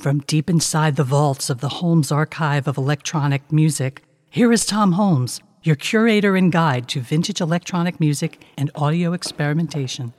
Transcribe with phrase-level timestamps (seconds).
[0.00, 4.92] From deep inside the vaults of the Holmes Archive of Electronic Music, here is Tom
[4.92, 10.14] Holmes, your curator and guide to vintage electronic music and audio experimentation.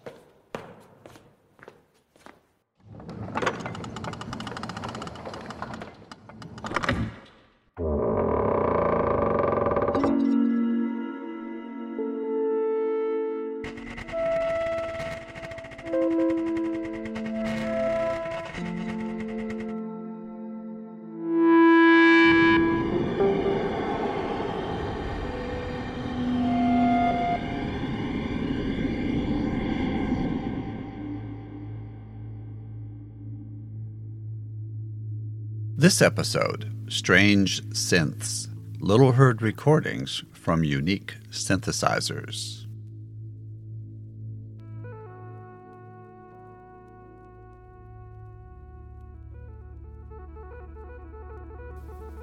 [36.01, 38.47] Episode Strange Synths,
[38.79, 42.65] Little Heard Recordings from Unique Synthesizers.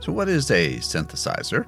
[0.01, 1.67] So, what is a synthesizer?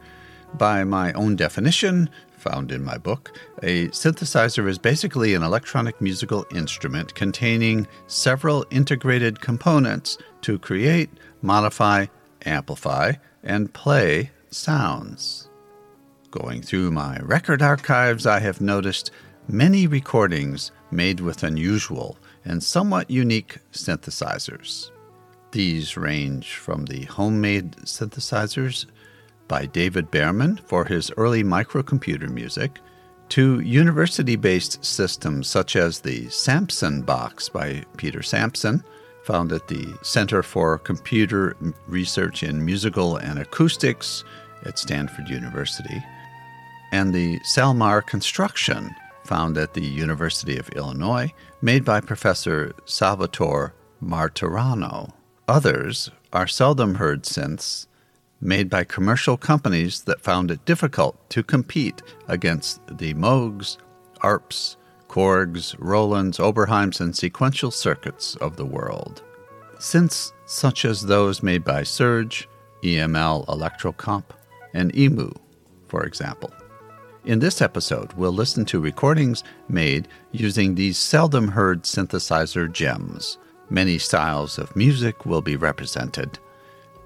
[0.55, 6.47] By my own definition, found in my book, a synthesizer is basically an electronic musical
[6.55, 11.11] instrument containing several integrated components to create,
[11.43, 12.07] modify,
[12.47, 15.49] amplify, and play sounds.
[16.31, 19.11] Going through my record archives, I have noticed
[19.49, 24.91] many recordings made with unusual and somewhat unique synthesizers.
[25.53, 28.87] These range from the homemade synthesizers
[29.51, 32.79] by David Behrman for his early microcomputer music
[33.31, 38.85] to university based systems such as the Samson box by Peter Samson,
[39.25, 41.57] found at the Center for Computer
[41.89, 44.23] Research in Musical and Acoustics
[44.65, 46.01] at Stanford University,
[46.93, 55.13] and the Salmar construction found at the University of Illinois, made by Professor Salvatore Martirano.
[55.49, 57.87] Others are seldom heard synths
[58.41, 63.77] made by commercial companies that found it difficult to compete against the Moogs,
[64.23, 64.77] ARPs,
[65.09, 69.23] Korgs, Rolands, Oberheims, and sequential circuits of the world.
[69.79, 72.49] Synths such as those made by Serge,
[72.83, 74.25] EML Electrocomp,
[74.73, 75.31] and EMU,
[75.89, 76.53] for example.
[77.25, 83.37] In this episode, we'll listen to recordings made using these seldom heard synthesizer gems.
[83.69, 86.39] Many styles of music will be represented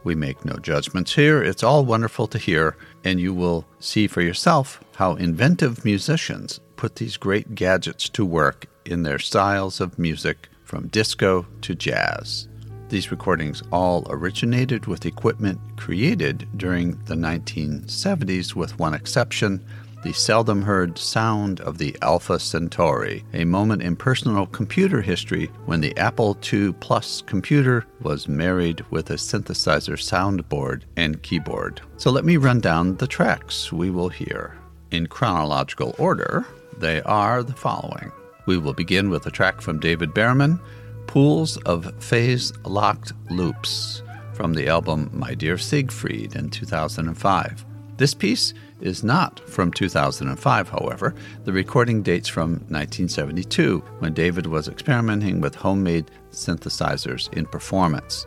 [0.05, 1.43] we make no judgments here.
[1.43, 6.97] It's all wonderful to hear, and you will see for yourself how inventive musicians put
[6.97, 12.49] these great gadgets to work in their styles of music from disco to jazz.
[12.91, 19.65] These recordings all originated with equipment created during the 1970s, with one exception
[20.05, 25.81] the seldom heard sound of the Alpha Centauri, a moment in personal computer history when
[25.81, 31.81] the Apple II Plus computer was married with a synthesizer soundboard and keyboard.
[31.97, 34.55] So let me run down the tracks we will hear.
[34.91, 36.45] In chronological order,
[36.77, 38.13] they are the following.
[38.45, 40.61] We will begin with a track from David Behrman,
[41.07, 44.03] Pools of Phase Locked Loops,
[44.35, 47.65] from the album My Dear Siegfried in 2005.
[47.97, 51.15] This piece is not from 2005, however.
[51.44, 58.27] The recording dates from 1972, when David was experimenting with homemade synthesizers in performance.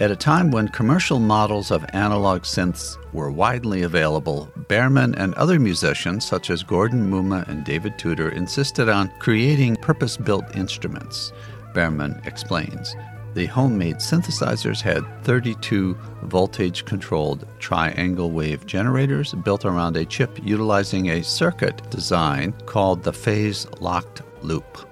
[0.00, 5.60] At a time when commercial models of analog synths were widely available, Behrman and other
[5.60, 11.32] musicians, such as Gordon Mumma and David Tudor, insisted on creating purpose built instruments.
[11.74, 12.96] Behrman explains
[13.34, 15.94] the homemade synthesizers had 32
[16.24, 23.12] voltage controlled triangle wave generators built around a chip utilizing a circuit design called the
[23.12, 24.88] phase locked loop.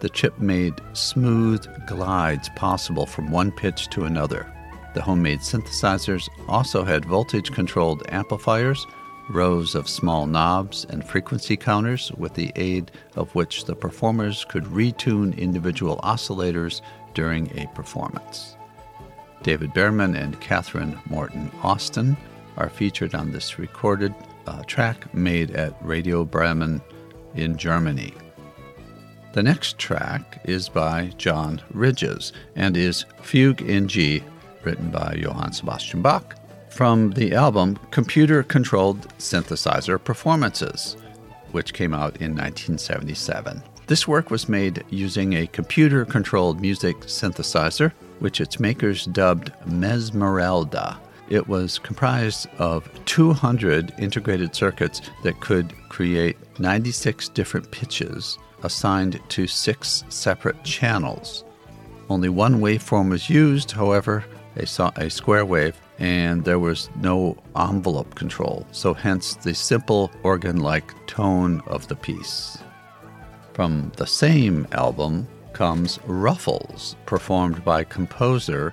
[0.00, 4.52] The chip made smooth glides possible from one pitch to another.
[4.94, 8.86] The homemade synthesizers also had voltage controlled amplifiers,
[9.30, 14.64] rows of small knobs, and frequency counters, with the aid of which the performers could
[14.64, 16.80] retune individual oscillators
[17.18, 18.56] during a performance.
[19.42, 22.16] David Behrman and Katharine Morton Austin
[22.56, 24.14] are featured on this recorded
[24.46, 26.80] uh, track made at Radio Bremen
[27.34, 28.14] in Germany.
[29.32, 34.22] The next track is by John Ridges and is Fugue in G,
[34.62, 36.36] written by Johann Sebastian Bach,
[36.70, 40.96] from the album Computer Controlled Synthesizer Performances,
[41.50, 43.60] which came out in 1977.
[43.88, 50.98] This work was made using a computer controlled music synthesizer, which its makers dubbed Mesmerelda.
[51.30, 59.46] It was comprised of 200 integrated circuits that could create 96 different pitches assigned to
[59.46, 61.44] six separate channels.
[62.10, 64.22] Only one waveform was used, however,
[64.56, 70.58] a, a square wave, and there was no envelope control, so hence the simple organ
[70.58, 72.58] like tone of the piece.
[73.58, 78.72] From the same album comes Ruffles, performed by composer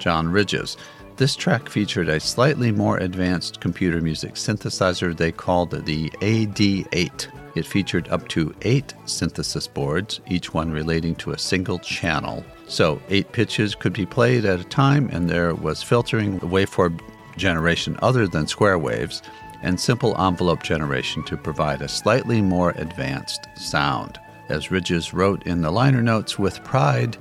[0.00, 0.76] John Ridges.
[1.16, 7.28] This track featured a slightly more advanced computer music synthesizer they called the AD8.
[7.54, 12.44] It featured up to eight synthesis boards, each one relating to a single channel.
[12.66, 17.00] So, eight pitches could be played at a time, and there was filtering, waveform
[17.36, 19.22] generation other than square waves,
[19.62, 24.18] and simple envelope generation to provide a slightly more advanced sound.
[24.48, 27.16] As Ridges wrote in the liner notes with pride,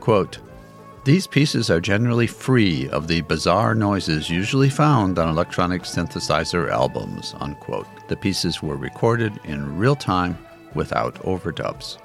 [0.00, 0.38] quote,
[1.04, 7.34] these pieces are generally free of the bizarre noises usually found on electronic synthesizer albums.
[7.40, 7.86] Unquote.
[8.08, 10.38] The pieces were recorded in real time
[10.74, 11.98] without overdubs.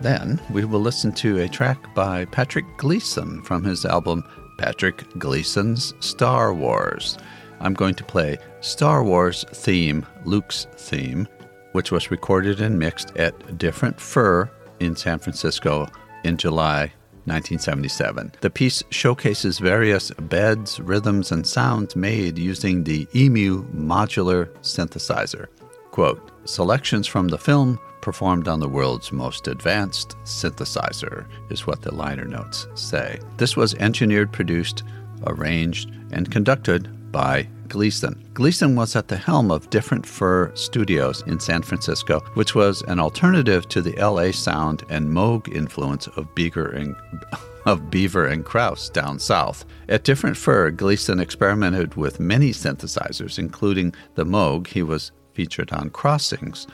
[0.00, 4.22] Then we will listen to a track by Patrick Gleason from his album
[4.58, 7.16] Patrick Gleason's Star Wars.
[7.60, 11.26] I'm going to play Star Wars theme, Luke's theme,
[11.74, 14.48] which was recorded and mixed at Different Fur
[14.78, 15.88] in San Francisco
[16.22, 16.92] in July
[17.26, 18.32] 1977.
[18.40, 25.48] The piece showcases various beds, rhythms, and sounds made using the EMU modular synthesizer.
[25.90, 31.92] Quote, selections from the film performed on the world's most advanced synthesizer, is what the
[31.92, 33.18] liner notes say.
[33.36, 34.84] This was engineered, produced,
[35.26, 38.22] arranged, and conducted by Gleason.
[38.34, 43.00] Gleason was at the helm of Different Fur Studios in San Francisco, which was an
[43.00, 46.94] alternative to the LA sound and Moog influence of Beaver and
[47.66, 49.64] of Beaver and Krause down south.
[49.88, 54.66] At Different Fur, Gleason experimented with many synthesizers, including the Moog.
[54.66, 56.66] He was featured on Crossings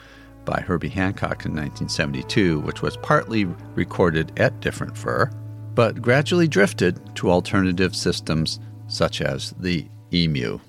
[0.45, 3.45] by Herbie Hancock in 1972, which was partly
[3.75, 5.29] recorded at Different Fur,
[5.75, 10.59] but gradually drifted to alternative systems such as the EMU.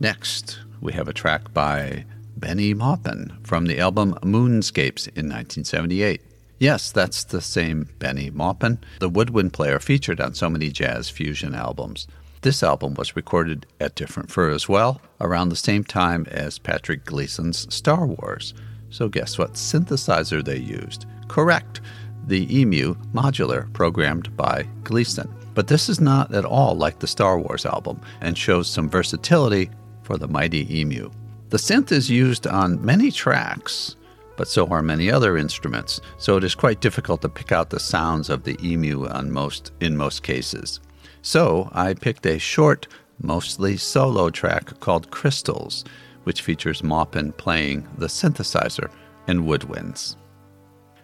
[0.00, 2.04] Next, we have a track by
[2.36, 6.20] Benny Maupin from the album Moonscapes in 1978.
[6.60, 11.52] Yes, that's the same Benny Maupin, the woodwind player featured on so many jazz fusion
[11.52, 12.06] albums.
[12.42, 17.04] This album was recorded at Different Fur as well, around the same time as Patrick
[17.04, 18.54] Gleason's Star Wars.
[18.90, 21.06] So, guess what synthesizer they used?
[21.26, 21.80] Correct,
[22.28, 25.28] the EMU modular programmed by Gleason.
[25.54, 29.70] But this is not at all like the Star Wars album and shows some versatility
[30.08, 31.10] for the mighty emu.
[31.50, 33.94] The synth is used on many tracks,
[34.38, 37.78] but so are many other instruments, so it is quite difficult to pick out the
[37.78, 40.80] sounds of the emu on most, in most cases.
[41.20, 42.88] So I picked a short,
[43.20, 45.84] mostly solo track called Crystals,
[46.24, 48.90] which features Maupin playing the synthesizer
[49.26, 50.16] and woodwinds.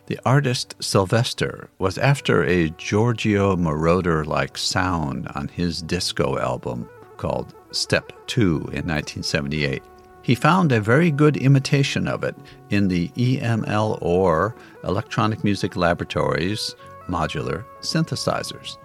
[0.06, 6.88] The artist Sylvester was after a Giorgio Moroder like sound on his disco album
[7.24, 9.82] called Step 2 in 1978.
[10.20, 12.36] He found a very good imitation of it
[12.68, 14.54] in the EML or
[14.84, 16.74] Electronic Music Laboratories
[17.08, 18.76] modular synthesizers,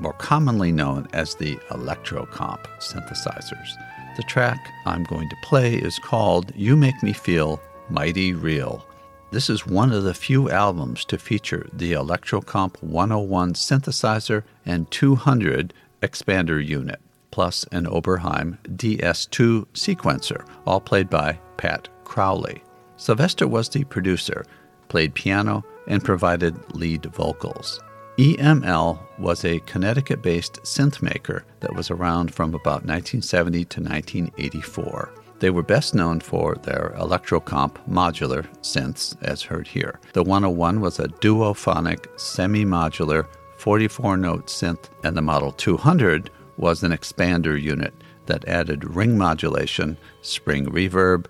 [0.00, 3.68] more commonly known as the Electrocomp synthesizers.
[4.16, 7.60] The track I'm going to play is called You Make Me Feel
[7.90, 8.84] Mighty Real.
[9.30, 15.72] This is one of the few albums to feature the Electrocomp 101 synthesizer and 200
[16.02, 17.00] expander unit
[17.34, 22.62] plus an Oberheim DS2 sequencer, all played by Pat Crowley.
[22.96, 24.44] Sylvester was the producer,
[24.86, 27.80] played piano, and provided lead vocals.
[28.18, 35.12] EML was a Connecticut based synth maker that was around from about 1970 to 1984.
[35.40, 39.98] They were best known for their Electrocomp modular synths, as heard here.
[40.12, 43.26] The 101 was a duophonic, semi modular
[43.56, 47.94] 44 note synth, and the Model 200 was an expander unit
[48.26, 51.26] that added ring modulation, spring reverb,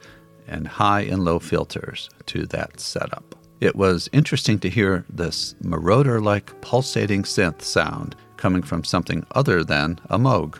[0.47, 3.35] and high and low filters to that setup.
[3.61, 9.64] It was interesting to hear this Moroder like pulsating synth sound coming from something other
[9.64, 10.59] than a Moog.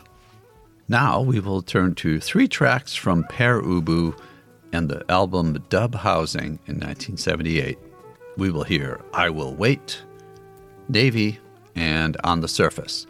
[0.87, 4.17] Now we will turn to three tracks from Pere Ubu
[4.71, 7.77] and the album Dub Housing in 1978.
[8.37, 10.01] We will hear I Will Wait,
[10.89, 11.39] Navy,
[11.75, 13.07] and On the Surface.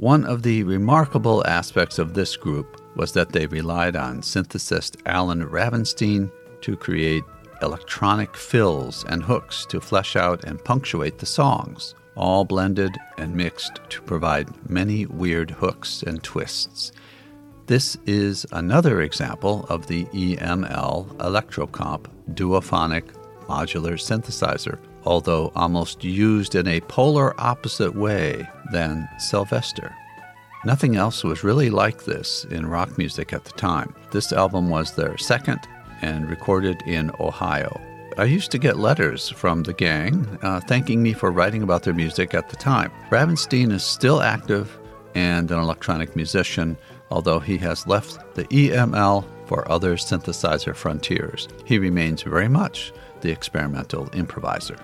[0.00, 5.46] One of the remarkable aspects of this group was that they relied on synthesist Allen
[5.46, 7.22] Ravenstine to create
[7.60, 13.78] electronic fills and hooks to flesh out and punctuate the songs, all blended and mixed
[13.90, 16.92] to provide many weird hooks and twists.
[17.66, 23.04] This is another example of the EML Electrocomp duophonic
[23.46, 29.94] modular synthesizer although almost used in a polar opposite way than Sylvester.
[30.64, 33.94] Nothing else was really like this in rock music at the time.
[34.10, 35.60] This album was their second
[36.02, 37.80] and recorded in Ohio.
[38.18, 41.94] I used to get letters from the gang uh, thanking me for writing about their
[41.94, 42.92] music at the time.
[43.10, 44.78] Ravenstine is still active
[45.14, 46.76] and an electronic musician,
[47.10, 51.48] although he has left the EML for other synthesizer frontiers.
[51.64, 54.76] He remains very much the experimental improviser.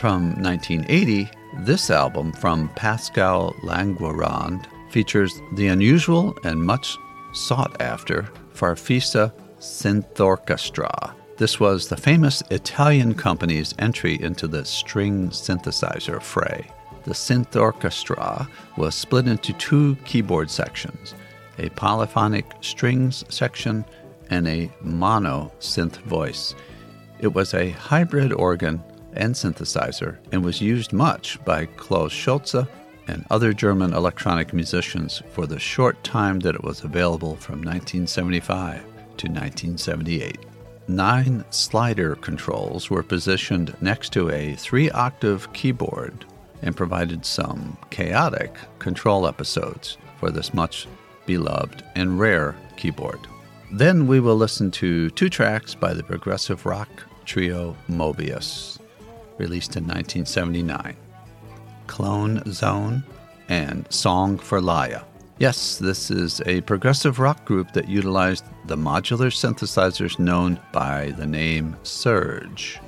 [0.00, 1.28] From 1980,
[1.58, 6.96] this album from Pascal Languirand features the unusual and much
[7.34, 8.22] sought after
[8.54, 11.14] Farfisa Synthorchestra.
[11.36, 16.66] This was the famous Italian company's entry into the string synthesizer fray.
[17.04, 21.14] The synth orchestra was split into two keyboard sections
[21.58, 23.84] a polyphonic strings section
[24.30, 26.54] and a mono synth voice.
[27.18, 28.82] It was a hybrid organ
[29.14, 32.66] and synthesizer and was used much by Klaus Schulze
[33.08, 38.82] and other German electronic musicians for the short time that it was available from 1975
[39.16, 40.38] to 1978.
[40.88, 46.24] Nine slider controls were positioned next to a three octave keyboard
[46.62, 50.86] and provided some chaotic control episodes for this much
[51.26, 53.20] beloved and rare keyboard.
[53.72, 56.88] Then we will listen to two tracks by the progressive rock
[57.24, 58.79] trio Mobius
[59.40, 60.96] released in 1979
[61.86, 63.02] Clone Zone
[63.48, 65.02] and Song for Laia.
[65.38, 71.26] Yes, this is a progressive rock group that utilized the modular synthesizers known by the
[71.26, 72.78] name Serge.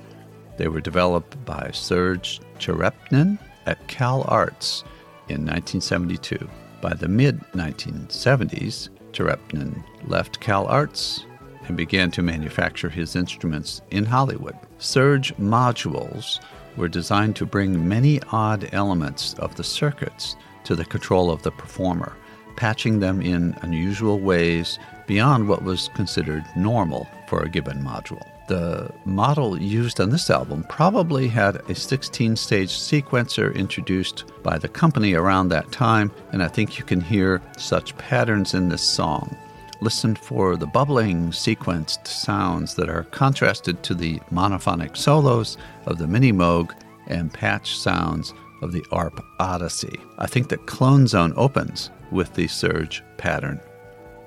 [0.58, 4.84] They were developed by Serge Tcherepnin at Cal Arts
[5.28, 6.48] in 1972.
[6.82, 11.24] By the mid 1970s, Tcherepnin left Cal Arts
[11.66, 14.56] and began to manufacture his instruments in Hollywood.
[14.78, 16.40] Serge modules
[16.76, 21.50] were designed to bring many odd elements of the circuits to the control of the
[21.50, 22.16] performer,
[22.56, 28.22] patching them in unusual ways beyond what was considered normal for a given module.
[28.48, 34.68] The model used on this album probably had a 16 stage sequencer introduced by the
[34.68, 39.36] company around that time, and I think you can hear such patterns in this song.
[39.82, 46.06] Listen for the bubbling, sequenced sounds that are contrasted to the monophonic solos of the
[46.06, 46.70] Mini Moog
[47.08, 49.98] and patch sounds of the ARP Odyssey.
[50.18, 53.58] I think that Clone Zone opens with the Serge pattern.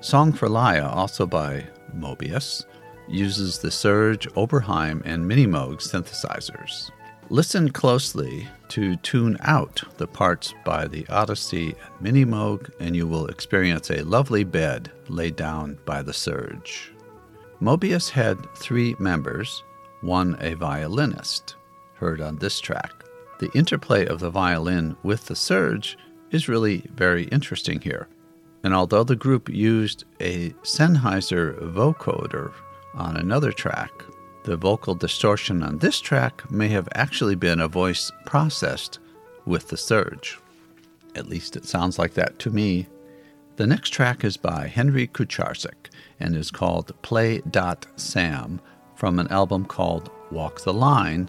[0.01, 2.65] Song for Laia, also by Mobius,
[3.07, 6.91] uses the Serge, Oberheim, and Mini Moog synthesizers.
[7.29, 13.07] Listen closely to tune out the parts by the Odyssey and Mini Moog, and you
[13.07, 16.91] will experience a lovely bed laid down by the Serge.
[17.61, 19.63] Mobius had three members,
[20.01, 21.55] one a violinist,
[21.95, 22.91] heard on this track.
[23.39, 25.97] The interplay of the violin with the Serge
[26.31, 28.07] is really very interesting here.
[28.63, 32.51] And although the group used a Sennheiser vocoder
[32.93, 33.91] on another track,
[34.45, 38.99] the vocal distortion on this track may have actually been a voice processed
[39.47, 40.37] with the Serge.
[41.15, 42.87] At least it sounds like that to me.
[43.55, 48.61] The next track is by Henry Kucharzyk and is called Play Dot Sam
[48.93, 51.27] from an album called Walk the Line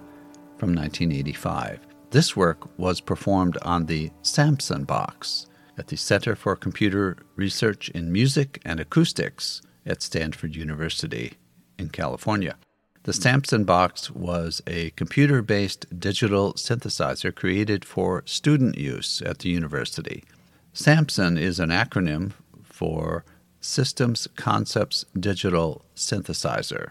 [0.59, 1.81] from 1985.
[2.11, 5.47] This work was performed on the Samson box
[5.79, 11.33] at the Center for Computer Research in Music and Acoustics at Stanford University
[11.79, 12.57] in California.
[13.07, 19.49] The Samson box was a computer based digital synthesizer created for student use at the
[19.49, 20.25] university.
[20.75, 22.33] SAMSON is an acronym
[22.65, 23.25] for
[23.61, 26.91] Systems Concepts Digital Synthesizer.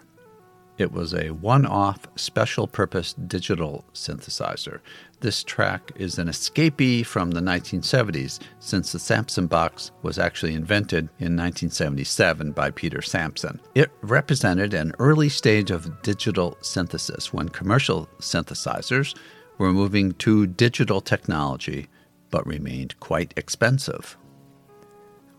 [0.77, 4.79] It was a one off special purpose digital synthesizer.
[5.21, 11.05] This track is an escapee from the 1970s since the Samson box was actually invented
[11.19, 13.61] in 1977 by Peter Samson.
[13.73, 19.15] It represented an early stage of digital synthesis when commercial synthesizers
[19.57, 21.87] were moving to digital technology
[22.31, 24.17] but remained quite expensive.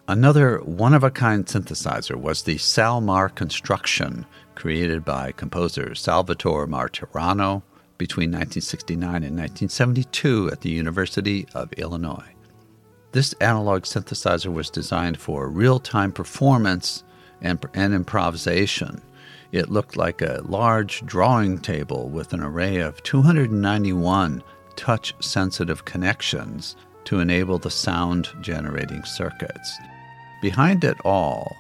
[0.08, 4.24] Another one of a kind synthesizer was the Salmar Construction,
[4.56, 7.62] created by composer Salvatore Martirano
[7.98, 12.34] between 1969 and 1972 at the University of Illinois.
[13.12, 17.04] This analog synthesizer was designed for real time performance
[17.40, 19.00] and, and, improvisation.
[19.52, 24.42] It looked like a large drawing table with an array of 291
[24.74, 29.78] touch sensitive connections to enable the sound generating circuits.
[30.42, 31.56] Behind it all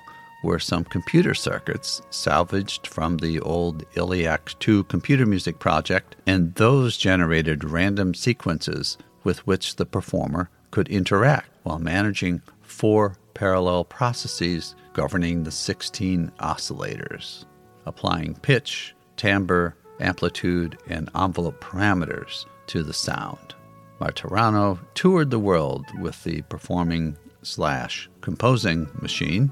[0.46, 6.96] were some computer circuits salvaged from the old ILLIAC 2 computer music project, and those
[6.96, 15.42] generated random sequences with which the performer could interact while managing four parallel processes governing
[15.42, 17.44] the 16 oscillators,
[17.84, 23.56] applying pitch, timbre, amplitude, and envelope parameters to the sound.
[24.00, 29.50] Martirano toured the world with the performing slash composing machine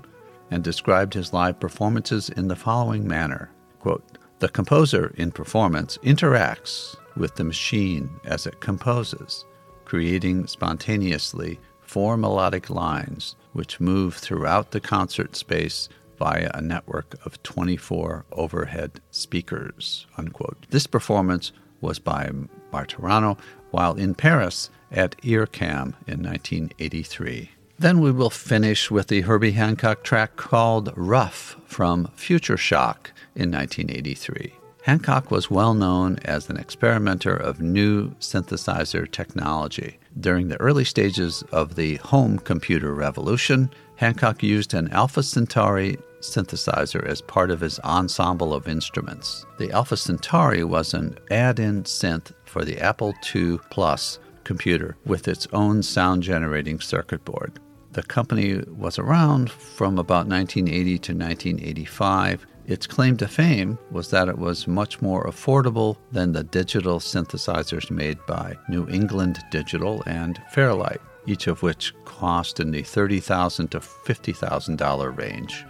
[0.55, 4.05] and described his live performances in the following manner quote,
[4.39, 9.45] The composer in performance interacts with the machine as it composes,
[9.85, 15.89] creating spontaneously four melodic lines which move throughout the concert space
[16.21, 20.07] via a network of 24 overhead speakers.
[20.17, 20.67] Unquote.
[20.71, 22.31] This performance was by
[22.73, 23.37] Martirano
[23.73, 27.51] while in Paris at IRCAM in 1983.
[27.79, 33.51] Then we will finish with the Herbie Hancock track called Rough from Future Shock in
[33.51, 34.55] 1983.
[34.85, 39.99] Hancock was well known as an experimenter of new synthesizer technology.
[40.21, 47.05] During the early stages of the home computer revolution, Hancock used an Alpha Centauri synthesizer
[47.05, 49.45] as part of his ensemble of instruments.
[49.59, 55.27] The Alpha Centauri was an add in synth for the Apple II Plus computer with
[55.27, 57.59] its own sound generating circuit board.
[57.95, 62.45] The company was around from about 1980 to 1985.
[62.67, 67.93] Its claim to fame was that it was much more affordable than the digital synthesizers
[67.93, 73.79] made by New England Digital and Fairlight, each of which cost in the $30,000 to
[73.79, 75.65] $50,000 range.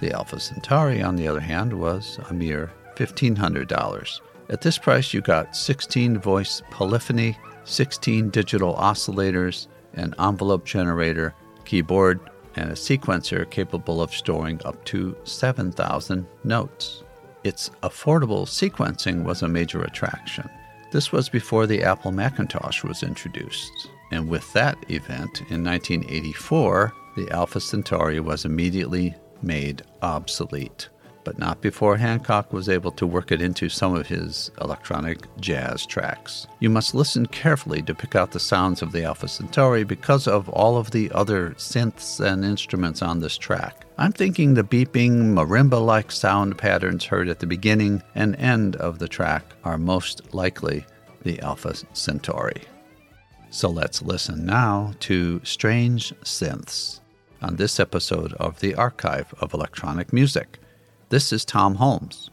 [0.00, 4.20] The Alpha Centauri, on the other hand, was a mere $1,500.
[4.48, 11.34] At this price, you got 16 voice polyphony, 16 digital oscillators, an envelope generator,
[11.68, 12.18] keyboard,
[12.56, 17.04] and a sequencer capable of storing up to 7,000 notes.
[17.44, 20.48] Its affordable sequencing was a major attraction.
[20.90, 23.90] This was before the Apple Macintosh was introduced.
[24.10, 30.88] And with that event in 1984, the Alpha Centauri was immediately made obsolete
[31.28, 35.84] but not before Hancock was able to work it into some of his electronic jazz
[35.84, 36.46] tracks.
[36.58, 40.48] You must listen carefully to pick out the sounds of the Alpha Centauri because of
[40.48, 43.84] all of the other synths and instruments on this track.
[43.98, 48.98] I'm thinking the beeping, marimba like sound patterns heard at the beginning and end of
[48.98, 50.86] the track are most likely
[51.24, 52.62] the Alpha Centauri.
[53.50, 57.00] So let's listen now to Strange Synths
[57.42, 60.58] on this episode of the Archive of Electronic Music.
[61.10, 62.28] This is Tom Holmes.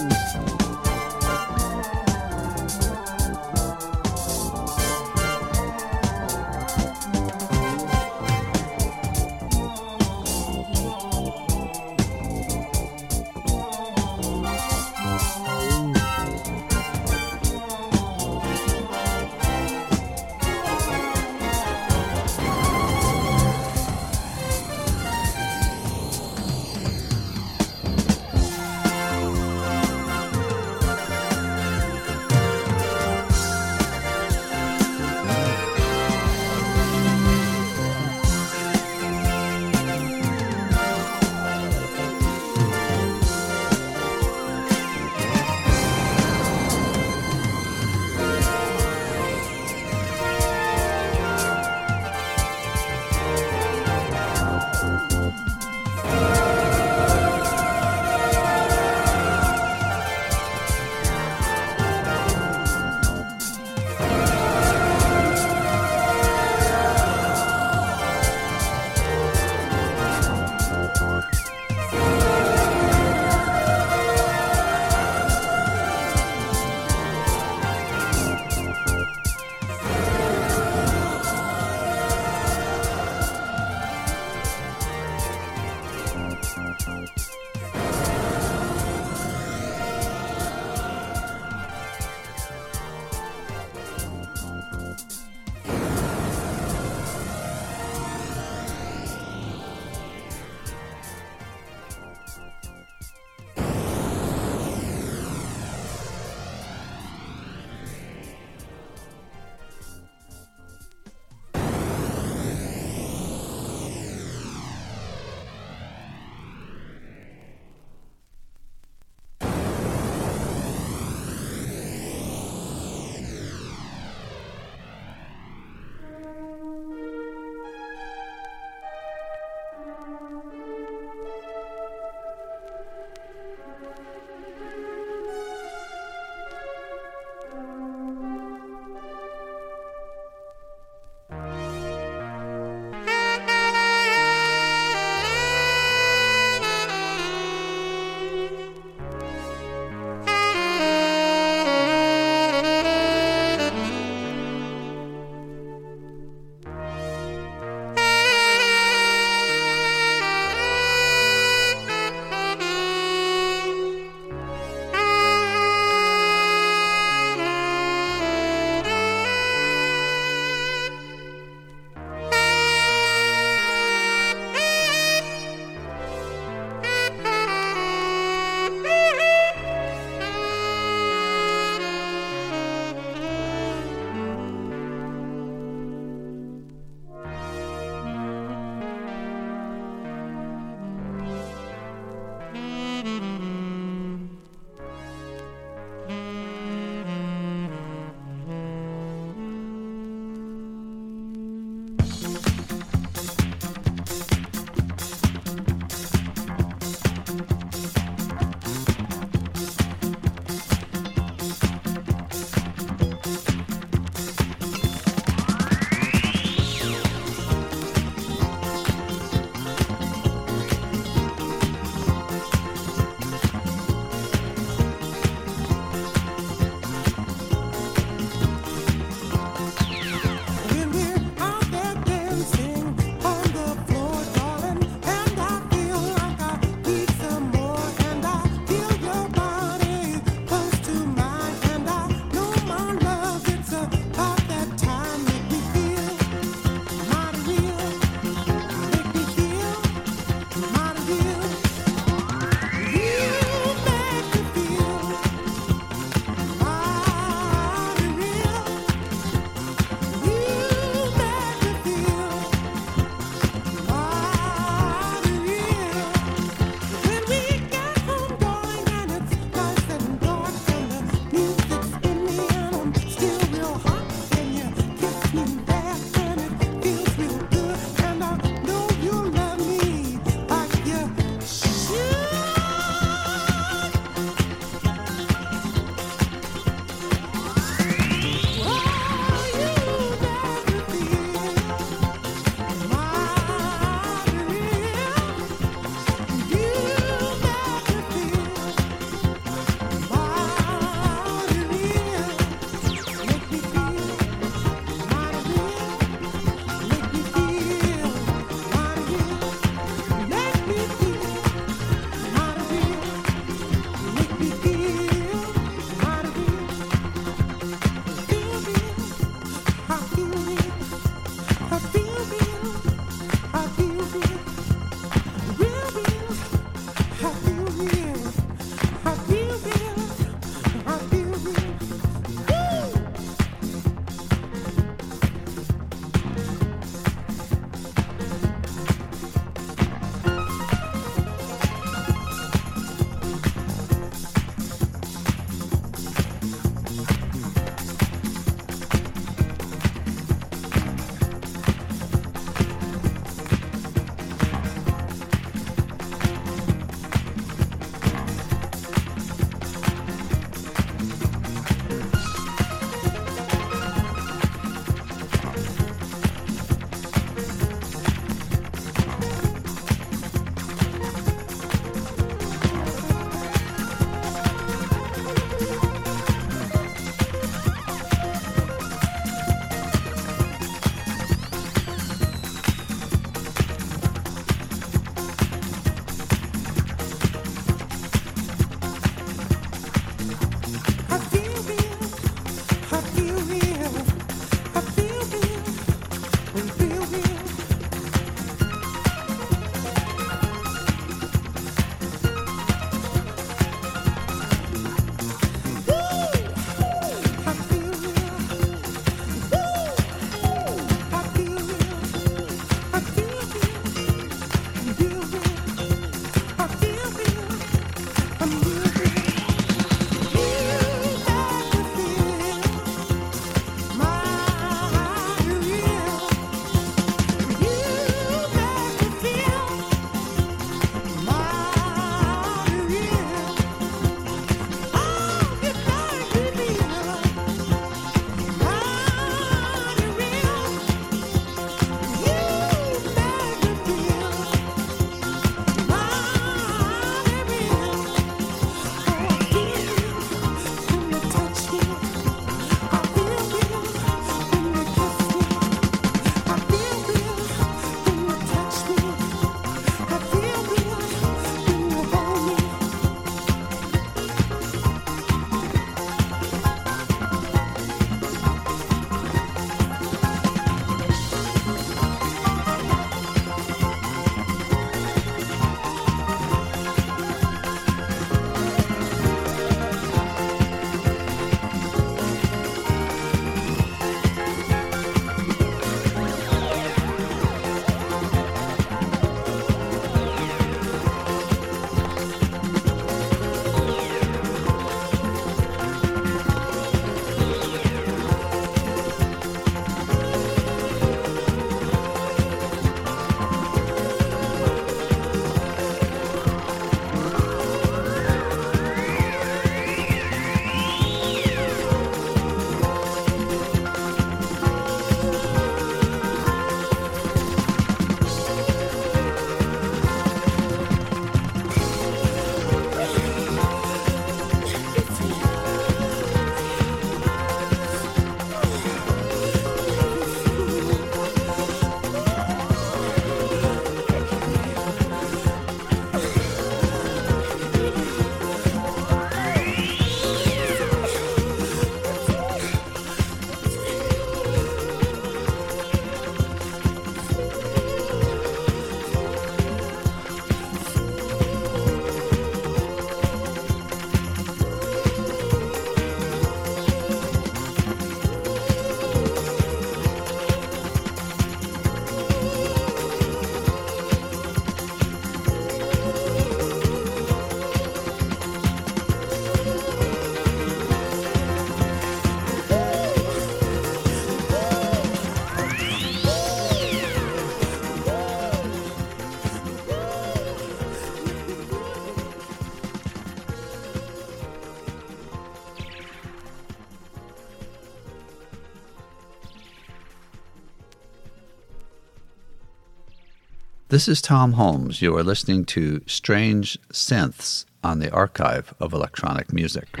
[594.01, 594.99] This is Tom Holmes.
[595.03, 600.00] You are listening to Strange Synths on the Archive of Electronic Music.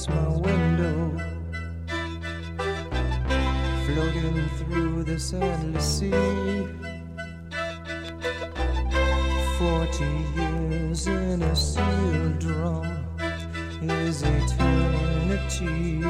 [0.00, 1.16] Past my window,
[3.86, 6.66] floating through this endless sea.
[9.58, 13.06] Forty years in a sealed drum
[13.82, 16.02] is eternity.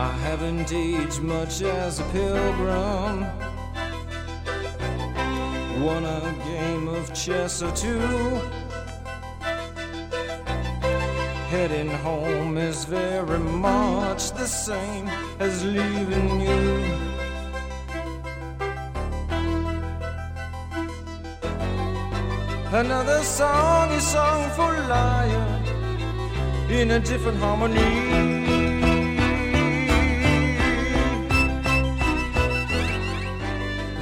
[0.00, 3.26] I haven't aged much as a pilgrim.
[5.82, 8.40] Won a game of chess or two.
[11.48, 15.08] Heading home is very much the same
[15.40, 17.08] as leaving you.
[22.70, 25.62] Another song is sung for liar
[26.68, 27.80] in a different harmony.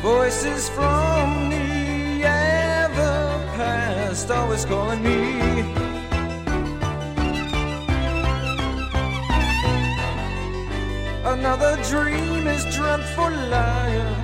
[0.03, 5.56] Voices from the ever past always calling me.
[11.39, 14.17] Another dream is dreamt for liar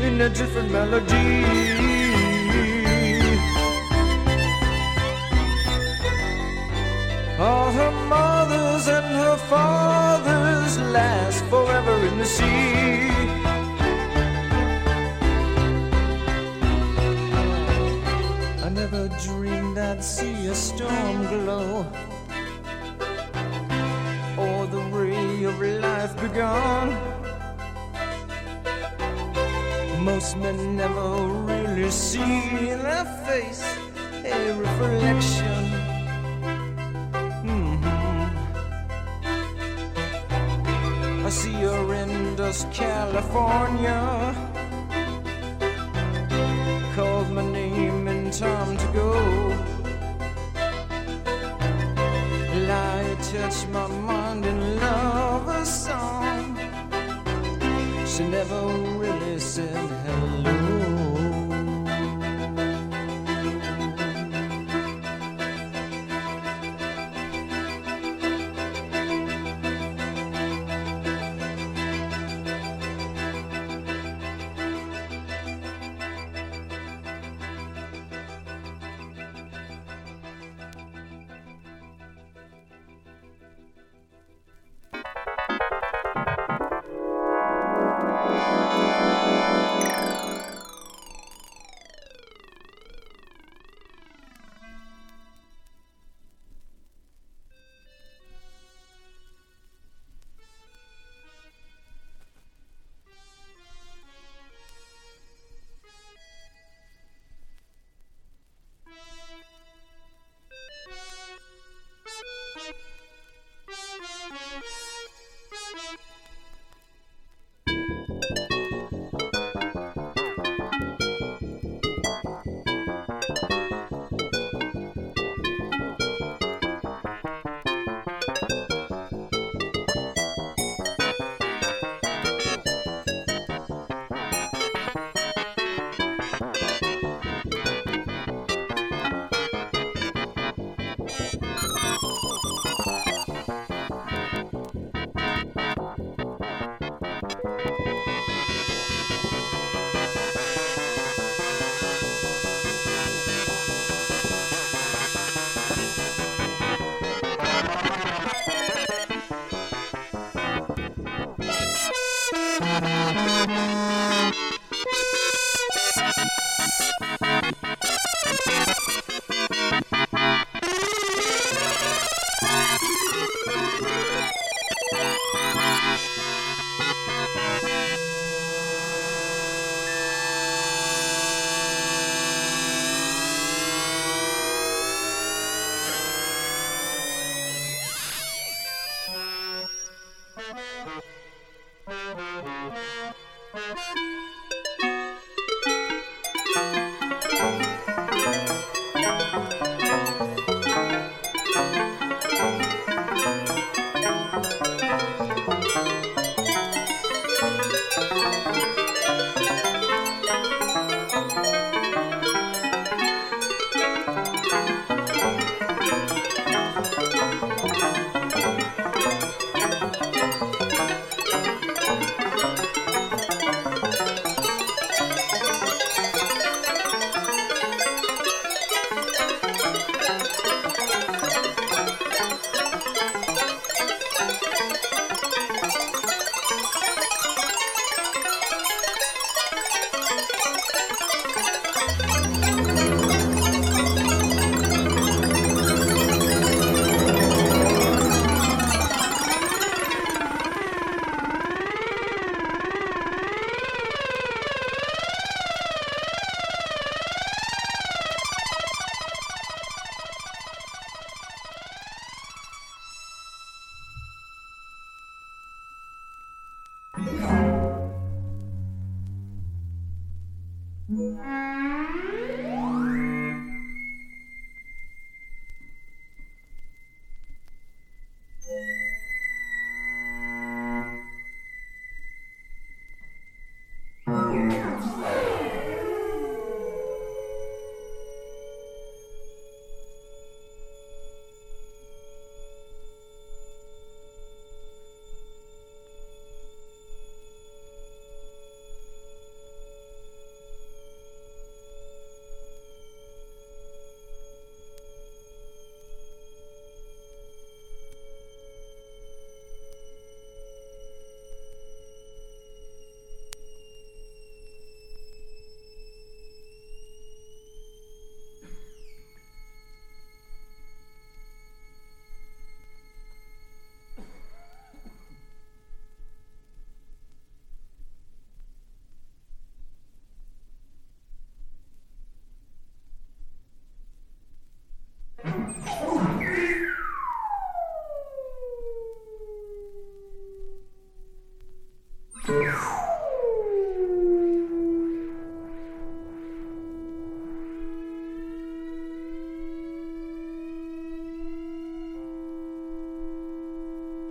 [0.00, 1.44] in a different melody.
[7.38, 13.10] All her mothers and her fathers last forever in the sea.
[18.64, 21.86] I never dreamed I'd see a storm glow
[25.60, 26.88] of life begun.
[30.04, 31.08] Most men never
[31.50, 33.64] really see in their face
[34.24, 35.62] a reflection.
[37.44, 37.84] Mhm.
[41.26, 44.00] I see her in Dust, California.
[46.94, 49.10] Called my name in time to go.
[52.68, 55.37] Lie, touch my mind in love
[55.68, 56.56] song.
[58.06, 58.97] She never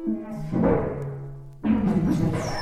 [0.07, 0.21] Thank
[2.45, 2.56] you.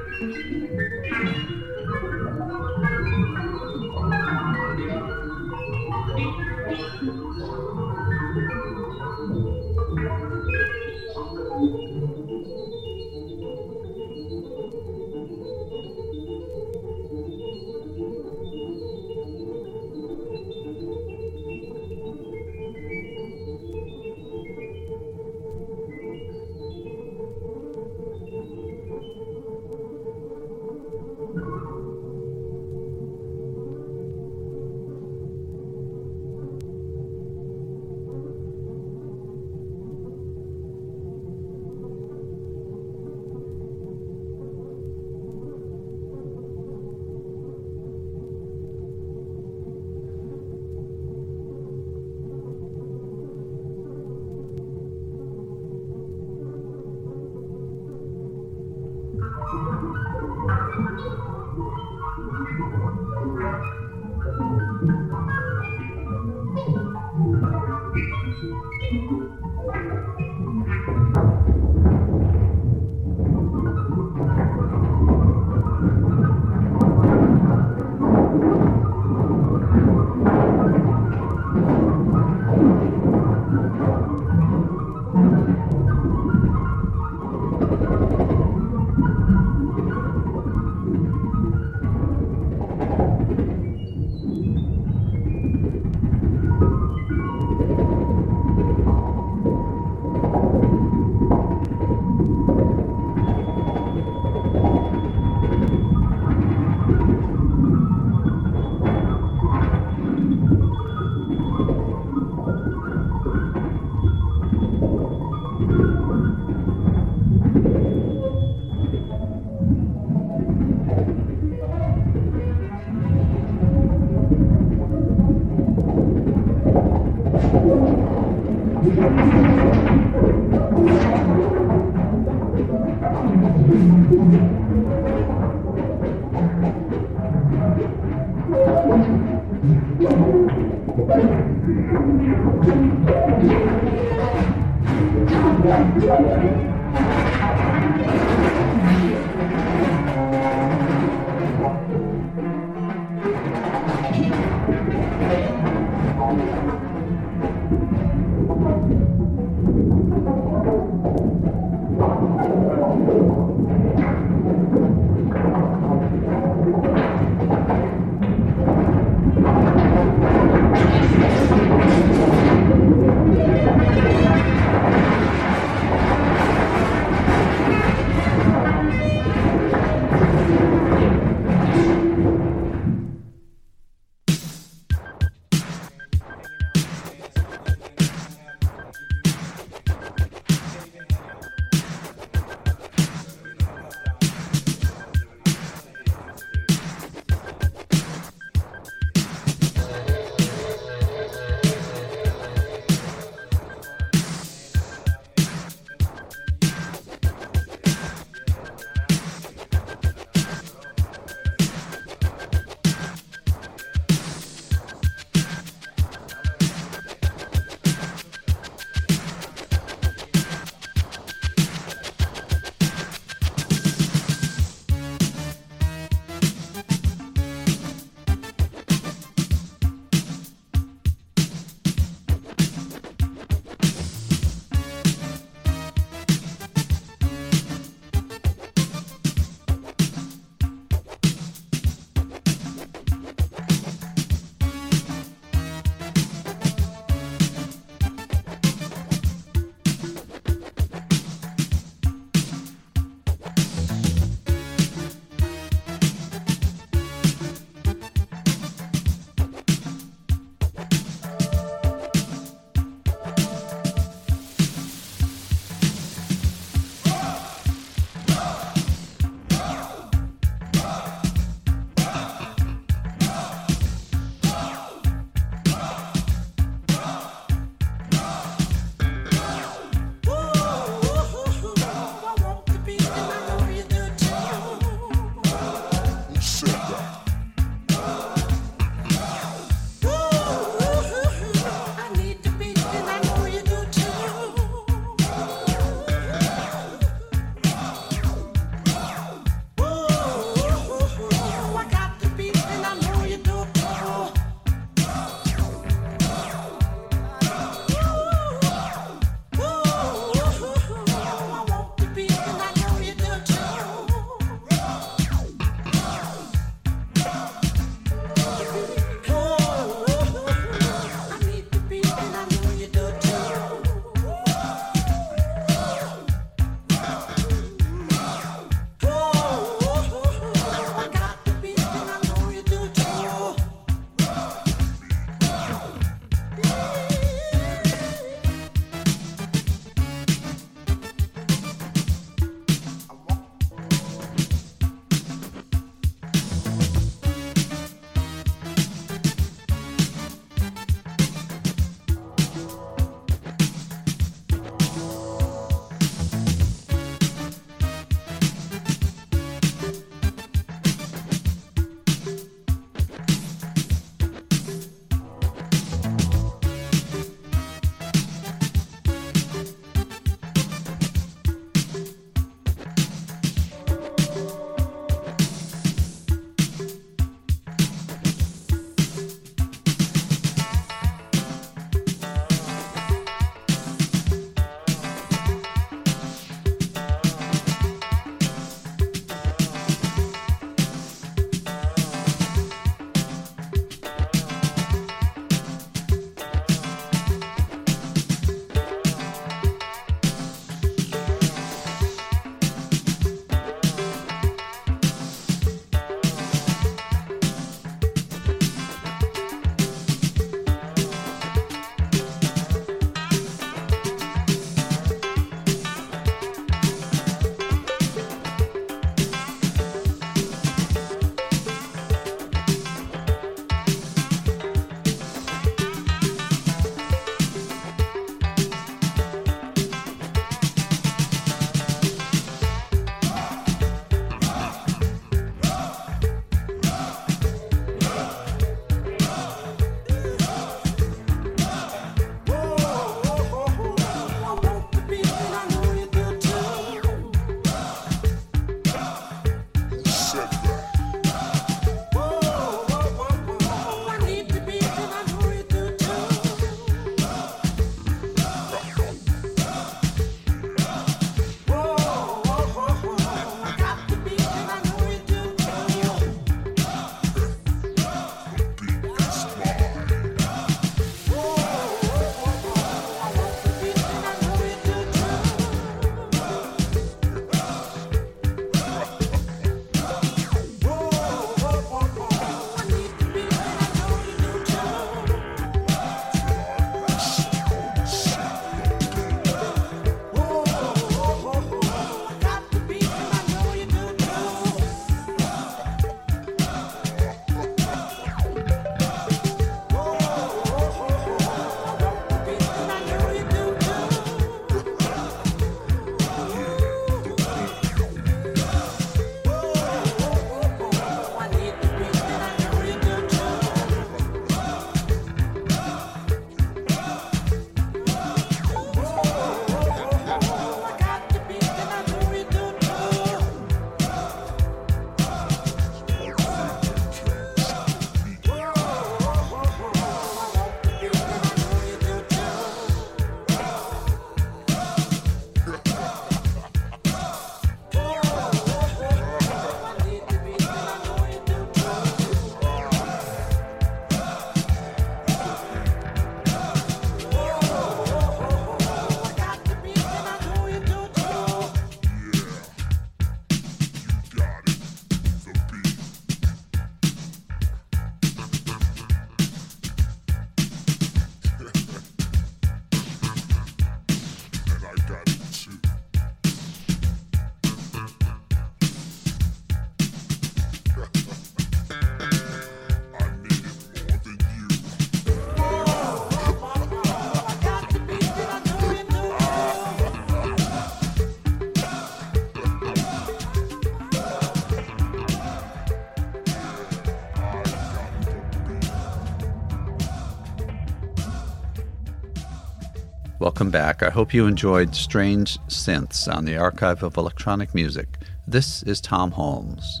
[593.66, 594.02] Welcome back.
[594.04, 598.06] I hope you enjoyed Strange Synths on the Archive of Electronic Music.
[598.46, 600.00] This is Tom Holmes.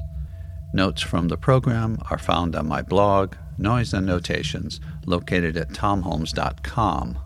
[0.72, 7.18] Notes from the program are found on my blog, Noise and Notations, located at tomholmes.com.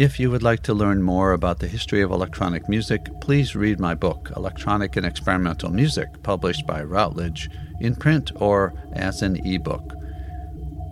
[0.00, 3.78] If you would like to learn more about the history of electronic music, please read
[3.78, 9.94] my book, Electronic and Experimental Music, published by Routledge in print or as an ebook.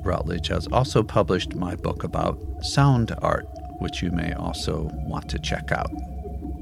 [0.05, 3.49] Routledge has also published my book about sound art,
[3.81, 5.91] which you may also want to check out.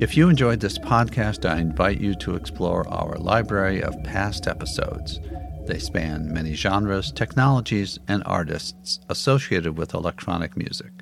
[0.00, 5.20] If you enjoyed this podcast, I invite you to explore our library of past episodes.
[5.66, 10.92] They span many genres, technologies, and artists associated with electronic music,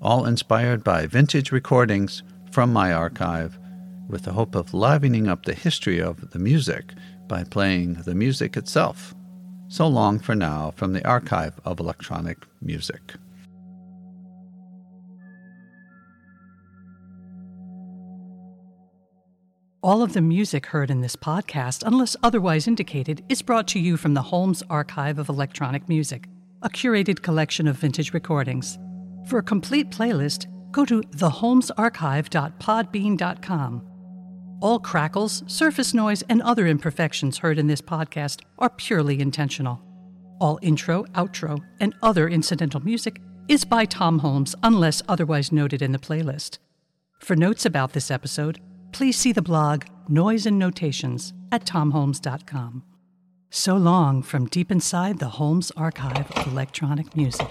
[0.00, 3.58] all inspired by vintage recordings from my archive,
[4.08, 6.94] with the hope of livening up the history of the music
[7.28, 9.14] by playing the music itself.
[9.68, 13.14] So long for now from the Archive of Electronic Music.
[19.86, 23.96] All of the music heard in this podcast, unless otherwise indicated, is brought to you
[23.96, 26.26] from the Holmes Archive of Electronic Music,
[26.62, 28.80] a curated collection of vintage recordings.
[29.28, 33.86] For a complete playlist, go to theholmesarchive.podbean.com.
[34.60, 39.80] All crackles, surface noise, and other imperfections heard in this podcast are purely intentional.
[40.40, 45.92] All intro, outro, and other incidental music is by Tom Holmes unless otherwise noted in
[45.92, 46.58] the playlist.
[47.20, 48.58] For notes about this episode,
[48.96, 52.82] please see the blog Noise and Notations at tomholmes.com.
[53.50, 57.46] So long from deep inside the Holmes Archive of Electronic Music.